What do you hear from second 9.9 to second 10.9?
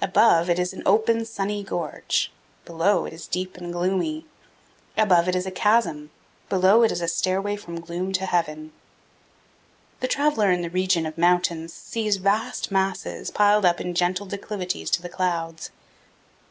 The traveler in the